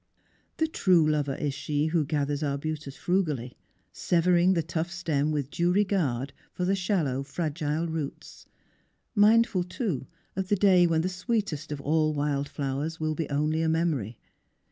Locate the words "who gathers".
1.85-2.41